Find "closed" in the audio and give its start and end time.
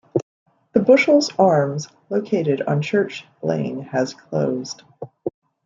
4.15-4.81